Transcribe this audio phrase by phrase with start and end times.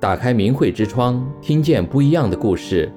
[0.00, 2.88] 打开明慧之窗，听见不一样的故事。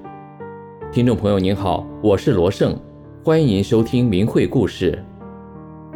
[0.91, 2.79] 听众朋友您好，我是罗胜，
[3.23, 5.03] 欢迎您收听明慧故事。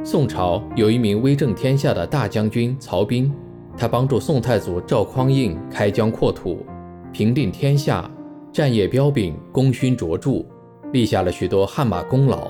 [0.04, 3.32] 宋朝有一名威震天下的大将军曹彬，
[3.78, 6.66] 他帮助宋太祖赵匡胤开疆扩土，
[7.14, 8.10] 平定天下，
[8.52, 10.44] 战业彪炳，功勋卓著，
[10.92, 12.48] 立下了许多汗马功劳。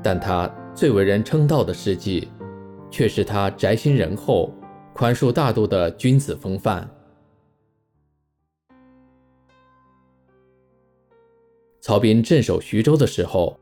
[0.00, 2.28] 但他最为人称道的事迹，
[2.88, 4.54] 却是他宅心仁厚、
[4.92, 6.88] 宽恕大度的君子风范。
[11.80, 13.58] 曹彬镇守徐州的时候，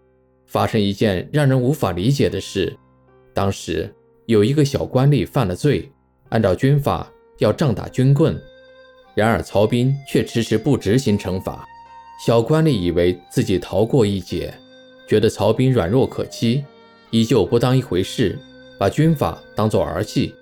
[0.46, 2.76] 发生一件让人无法理解的事。
[3.32, 3.92] 当时
[4.26, 5.88] 有一个小官吏犯了罪，
[6.30, 8.36] 按照军法要杖打军棍，
[9.14, 11.64] 然而曹彬却迟迟不执行惩罚。
[12.26, 14.52] 小官吏以为自己逃过一劫，
[15.06, 16.64] 觉得曹彬软弱可欺，
[17.12, 18.36] 依旧不当一回事，
[18.80, 20.34] 把军法当作儿戏。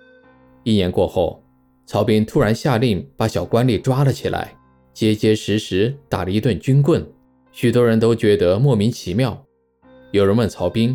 [0.64, 1.44] 一年过后，
[1.84, 4.56] 曹彬突然下令把小官吏抓了起来，
[4.94, 7.06] 结结实实打了一顿军棍。
[7.56, 9.42] 许多人都觉得莫名其妙。
[10.10, 10.94] 有人问曹彬：“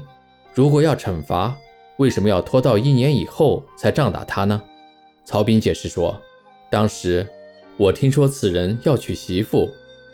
[0.53, 1.57] 如果要惩罚，
[1.97, 4.61] 为什么要拖到一年以后才杖打他呢？”
[5.25, 6.15] 曹彬解释说
[6.69, 7.27] ：“当时
[7.77, 9.67] 我听说此人要娶媳妇，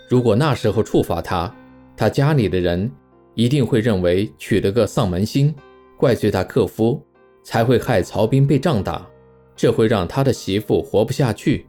[0.08, 1.54] 如果那时候处罚他，
[1.98, 2.90] 他家里的人
[3.34, 5.54] 一定会认为娶了个丧门星，
[5.98, 7.06] 怪罪他克夫，
[7.44, 9.06] 才会害曹彬被杖打，
[9.54, 11.68] 这会让他的媳妇活不下去。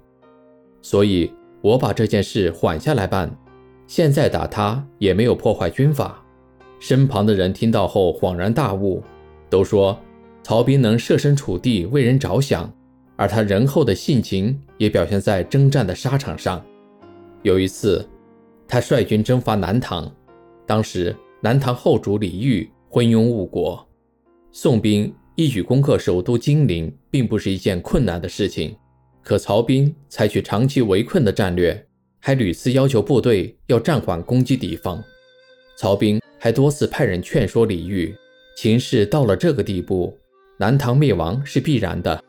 [0.81, 3.29] 所以我把这件事缓下来办。”
[3.89, 6.23] 现在打他也没有破坏军法。
[6.79, 9.03] 身旁的人听到后恍然大悟，
[9.51, 9.99] 都说
[10.43, 12.71] 曹彬能设身处地为人着想，
[13.17, 16.63] 而他仁厚的性情也表现在征战的沙场上。
[17.43, 18.07] 有一次，
[18.69, 20.09] 他率军征伐南唐，
[20.67, 23.85] 当时南唐后主李煜昏庸误国，
[24.53, 28.77] 宋兵一举攻克首都金陵，并不是一件困难的事情。
[29.23, 31.88] 可曹彬采取长期围困的战略。
[32.21, 35.03] 还屡次要求部队要暂缓攻击敌方，
[35.77, 38.15] 曹彬还多次派人劝说李煜，
[38.57, 40.19] 情势到了这个地步，
[40.59, 42.23] 南唐灭亡是必然的。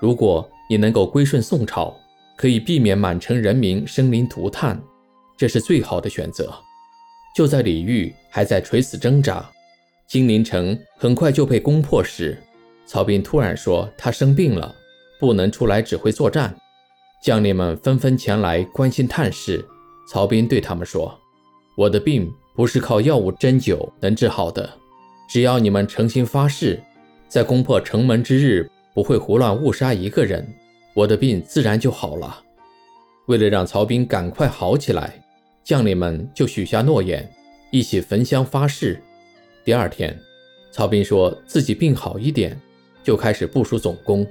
[0.00, 1.94] 如果你能够归顺宋朝，
[2.36, 4.80] 可以避免满城人民生灵涂炭，
[5.36, 6.52] 这是最好的选择。
[7.34, 9.48] 就在李煜还在垂死挣扎，
[10.06, 12.36] 金陵城很快就被攻破时，
[12.86, 14.74] 曹彬突然说他生病了，
[15.18, 16.56] 不能出来指挥作战。
[17.26, 19.66] 将领们纷纷前来关心探视，
[20.06, 21.12] 曹彬对他们说
[21.76, 24.78] ：“我的病不是靠药物针灸能治好的，
[25.28, 26.80] 只要你们诚心发誓，
[27.28, 30.46] 在攻破城门之日不会胡乱误杀一个人，
[30.94, 32.44] 我的病自然就好了。”
[33.26, 35.20] 为了让曹彬赶快好起来，
[35.64, 37.28] 将领们就许下诺言，
[37.72, 39.02] 一起焚香发誓。
[39.64, 40.16] 第二天，
[40.70, 42.56] 曹彬说自己病好一点，
[43.02, 44.24] 就开始部署总攻。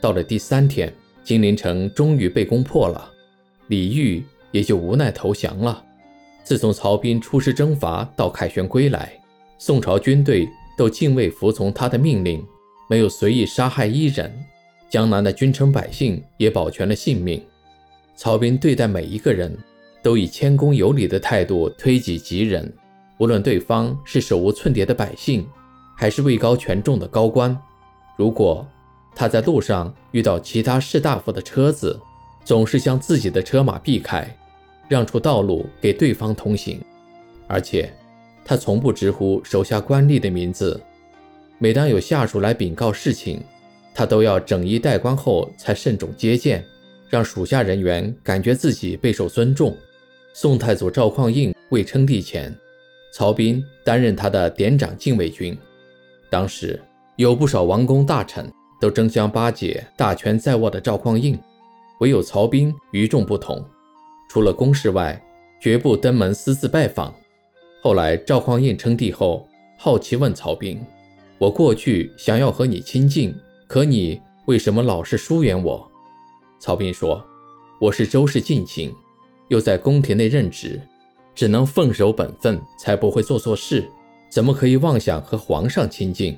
[0.00, 0.90] 到了第三天，
[1.24, 3.10] 金陵城终于被攻破了，
[3.68, 5.84] 李煜也就无奈投降了。
[6.42, 9.12] 自从曹彬出师征伐到凯旋归来，
[9.58, 12.44] 宋朝军队都敬畏服从他的命令，
[12.90, 14.32] 没有随意杀害一人，
[14.90, 17.40] 江南的君臣百姓也保全了性命。
[18.16, 19.56] 曹彬对待每一个人
[20.02, 22.70] 都以谦恭有礼的态度推己及人，
[23.18, 25.46] 无论对方是手无寸铁的百姓，
[25.96, 27.56] 还是位高权重的高官，
[28.16, 28.66] 如果
[29.14, 31.98] 他在路上遇到其他士大夫的车子，
[32.44, 34.26] 总是将自己的车马避开，
[34.88, 36.80] 让出道路给对方通行。
[37.46, 37.92] 而且，
[38.44, 40.80] 他从不直呼手下官吏的名字。
[41.58, 43.40] 每当有下属来禀告事情，
[43.94, 46.64] 他都要整衣戴冠后才慎重接见，
[47.08, 49.76] 让属下人员感觉自己备受尊重。
[50.32, 52.52] 宋太祖赵匡胤未称帝前，
[53.12, 55.56] 曹彬担任他的典掌禁卫军。
[56.30, 56.80] 当时
[57.16, 58.50] 有不少王公大臣。
[58.82, 61.38] 都争相巴结大权在握的赵匡胤，
[62.00, 63.64] 唯有曹彬与众不同，
[64.28, 65.24] 除了公事外，
[65.60, 67.14] 绝不登门私自拜访。
[67.80, 69.46] 后来赵匡胤称帝后，
[69.78, 70.84] 好奇问曹彬
[71.38, 73.32] ：“我过去想要和你亲近，
[73.68, 75.88] 可你为什么老是疏远我？”
[76.58, 77.24] 曹彬说
[77.80, 78.92] ：“我是周氏近亲，
[79.46, 80.82] 又在宫廷内任职，
[81.36, 83.88] 只能奉守本分，才不会做错事，
[84.28, 86.36] 怎么可以妄想和皇上亲近？”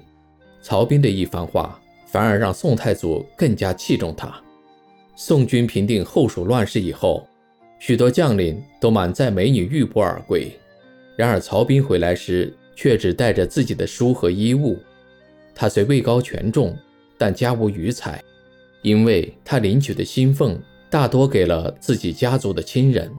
[0.60, 1.80] 曹彬的一番话。
[2.14, 4.32] 反而让宋太祖更加器重他。
[5.16, 7.26] 宋军平定后蜀乱世以后，
[7.80, 10.48] 许多将领都满载美女玉帛而归。
[11.16, 14.78] 然而曹彬回来时，却只带着自己的书和衣物。
[15.56, 16.78] 他虽位高权重，
[17.18, 18.22] 但家无余财，
[18.82, 20.56] 因为他领取的薪俸
[20.88, 23.10] 大多给了自己家族的亲人。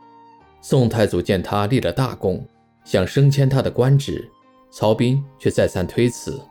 [0.61, 2.41] 宋太祖见他立了大功，
[2.85, 4.25] 想升迁他的官职，
[4.71, 6.41] 曹彬却再三推辞。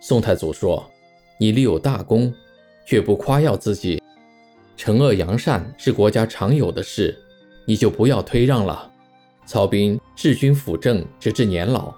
[0.00, 0.82] 宋太祖说。
[1.38, 2.32] 你立有大功，
[2.86, 4.02] 却不夸耀自己，
[4.76, 7.18] 惩恶扬善是国家常有的事，
[7.66, 8.90] 你就不要推让了。
[9.44, 11.92] 曹彬治军辅政，直至年老，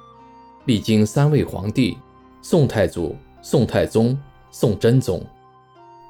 [0.64, 1.96] 历经三位皇帝：
[2.40, 4.19] 宋太祖、宋太宗、
[4.50, 5.25] 宋真宗。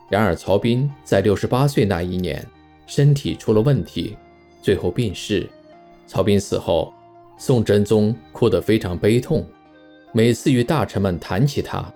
[0.08, 2.46] 然而，曹彬在六十八岁那一年，
[2.86, 4.16] 身体出了问题，
[4.62, 5.48] 最后病逝。
[6.06, 6.92] 曹彬死后，
[7.36, 9.44] 宋真宗哭得非常悲痛，
[10.12, 11.92] 每次与大臣们谈起他，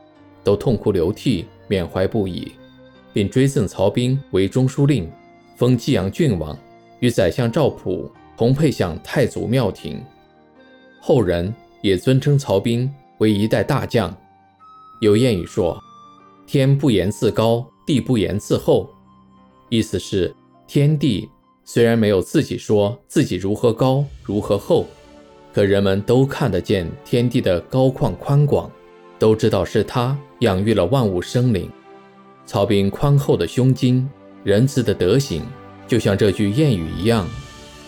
[0.48, 2.52] 都痛哭流涕，缅怀不已，
[3.12, 5.06] 并追赠曹彬为中书令，
[5.56, 6.58] 封济阳郡王，
[7.00, 10.02] 与宰相赵普同配享太祖庙庭。
[11.02, 14.10] 后人也尊称曹彬为一代大将。
[15.02, 15.78] 有谚语说
[16.48, 18.88] ：“天不言自高，地不言自厚。”
[19.68, 20.34] 意思是
[20.66, 21.28] 天地
[21.62, 24.86] 虽然没有自己说自己如何高如何厚，
[25.52, 28.70] 可人们都看得见天地的高旷宽广，
[29.18, 31.70] 都知道是他养育了万物生灵。
[32.46, 34.08] 曹彬宽厚的胸襟，
[34.42, 35.42] 仁慈的德行，
[35.86, 37.28] 就像这句谚语一样，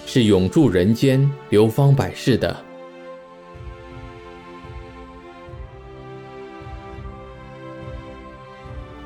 [0.05, 2.65] 是永驻人间、流芳百世的。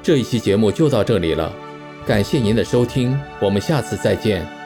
[0.02, 1.52] 这一期节目就到这里了，
[2.04, 4.63] 感谢您的收听，我们下次再见。